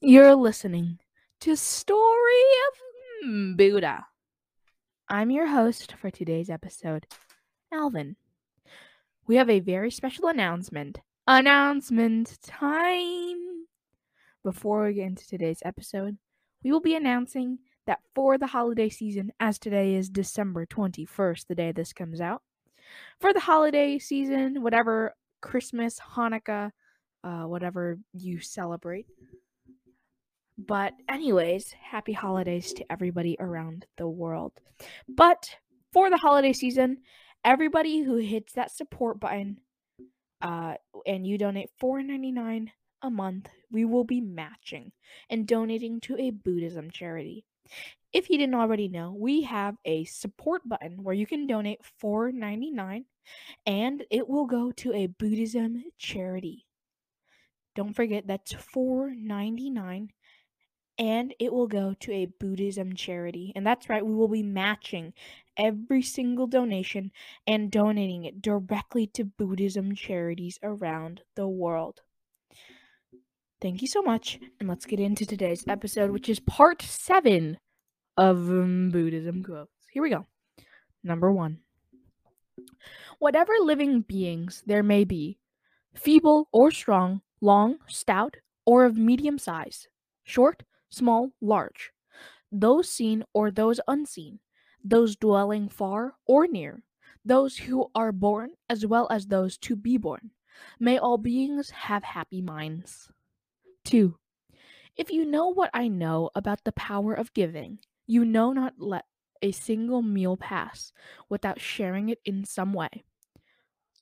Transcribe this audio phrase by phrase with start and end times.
[0.00, 1.00] You're listening
[1.40, 4.06] to Story of Buddha.
[5.08, 7.08] I'm your host for today's episode,
[7.72, 8.14] Alvin.
[9.26, 11.00] We have a very special announcement.
[11.26, 13.66] Announcement time!
[14.44, 16.16] Before we get into today's episode,
[16.62, 17.58] we will be announcing
[17.88, 22.42] that for the holiday season, as today is December 21st, the day this comes out,
[23.20, 26.70] for the holiday season, whatever Christmas, Hanukkah,
[27.24, 29.06] uh, whatever you celebrate,
[30.58, 34.52] but, anyways, happy holidays to everybody around the world.
[35.08, 35.56] But
[35.92, 36.98] for the holiday season,
[37.44, 39.60] everybody who hits that support button
[40.42, 40.74] uh,
[41.06, 42.68] and you donate $4.99
[43.02, 44.90] a month, we will be matching
[45.30, 47.44] and donating to a Buddhism charity.
[48.12, 53.04] If you didn't already know, we have a support button where you can donate $4.99
[53.66, 56.66] and it will go to a Buddhism charity.
[57.74, 60.08] Don't forget that's $4.99
[60.98, 63.52] and it will go to a Buddhism charity.
[63.54, 65.12] And that's right, we will be matching
[65.56, 67.12] every single donation
[67.46, 72.00] and donating it directly to Buddhism charities around the world.
[73.60, 77.58] Thank you so much, and let's get into today's episode, which is part seven
[78.16, 79.72] of um, Buddhism quotes.
[79.90, 80.26] Here we go.
[81.02, 81.58] Number one
[83.18, 85.38] Whatever living beings there may be,
[85.94, 89.88] feeble or strong, long, stout, or of medium size,
[90.22, 91.92] short, small, large,
[92.50, 94.40] those seen or those unseen,
[94.82, 96.82] those dwelling far or near,
[97.24, 100.30] those who are born as well as those to be born.
[100.80, 103.10] May all beings have happy minds.
[103.84, 104.16] 2.
[104.96, 109.04] If you know what I know about the power of giving, you know not let
[109.42, 110.92] a single meal pass
[111.28, 113.04] without sharing it in some way.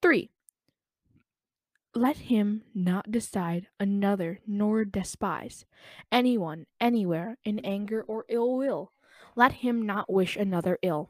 [0.00, 0.30] 3.
[1.96, 5.64] Let him not decide another nor despise
[6.12, 8.92] anyone anywhere in anger or ill will.
[9.34, 11.08] Let him not wish another ill.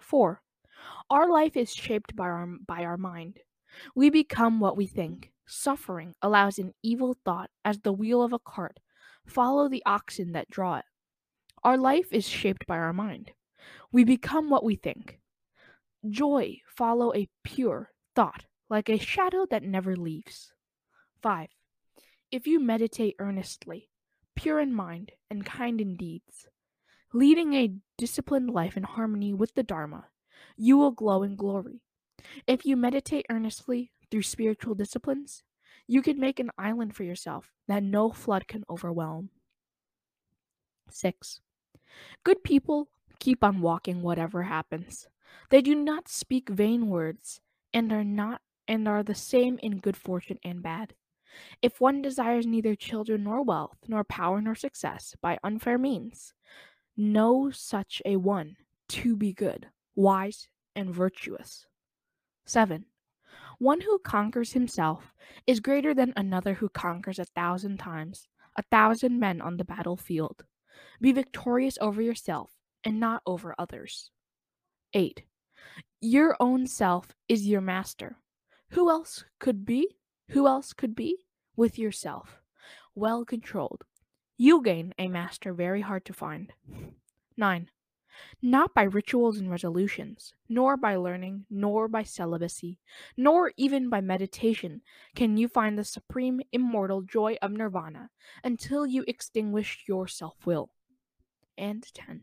[0.00, 0.42] 4.
[1.10, 3.38] Our life is shaped by our, by our mind.
[3.94, 5.30] We become what we think.
[5.46, 8.80] Suffering allows an evil thought as the wheel of a cart.
[9.28, 10.86] Follow the oxen that draw it.
[11.62, 13.30] Our life is shaped by our mind.
[13.92, 15.20] We become what we think.
[16.08, 20.52] Joy follow a pure thought like a shadow that never leaves.
[21.22, 21.48] 5.
[22.30, 23.90] If you meditate earnestly,
[24.36, 26.46] pure in mind and kind in deeds,
[27.12, 30.06] leading a disciplined life in harmony with the Dharma,
[30.56, 31.82] you will glow in glory.
[32.46, 35.42] If you meditate earnestly through spiritual disciplines,
[35.88, 39.30] you can make an island for yourself that no flood can overwhelm.
[40.88, 41.40] 6.
[42.22, 42.88] Good people
[43.18, 45.08] keep on walking whatever happens.
[45.50, 47.40] They do not speak vain words
[47.72, 50.94] and are not and are the same in good fortune and bad.
[51.60, 56.32] If one desires neither children nor wealth, nor power nor success by unfair means,
[56.96, 58.56] know such a one
[58.90, 59.66] to be good,
[59.96, 61.66] wise, and virtuous.
[62.46, 62.84] 7.
[63.58, 65.14] One who conquers himself
[65.48, 70.44] is greater than another who conquers a thousand times, a thousand men on the battlefield.
[71.00, 72.52] Be victorious over yourself
[72.84, 74.12] and not over others.
[74.94, 75.24] 8.
[76.00, 78.16] Your own self is your master.
[78.70, 79.96] Who else could be?
[80.30, 81.26] Who else could be?
[81.56, 82.40] With yourself.
[82.94, 83.84] Well controlled.
[84.36, 86.52] You gain a master very hard to find.
[87.36, 87.68] 9.
[88.42, 92.78] Not by rituals and resolutions, nor by learning, nor by celibacy,
[93.16, 94.82] nor even by meditation
[95.14, 98.10] can you find the supreme immortal joy of nirvana
[98.44, 100.70] until you extinguish your self will.
[101.58, 102.22] And 10.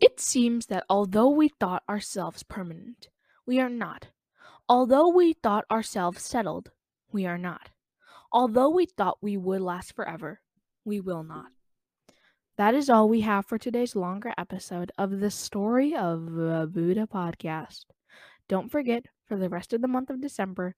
[0.00, 3.08] It seems that although we thought ourselves permanent,
[3.46, 4.08] we are not.
[4.68, 6.72] Although we thought ourselves settled,
[7.12, 7.70] we are not.
[8.32, 10.40] Although we thought we would last forever,
[10.84, 11.52] we will not.
[12.56, 17.84] That is all we have for today's longer episode of the Story of Buddha podcast.
[18.48, 20.74] Don't forget, for the rest of the month of December,